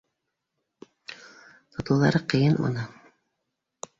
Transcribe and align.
Тотоуҙары 1.75 2.21
ҡыйын 2.35 2.57
уны 2.69 2.87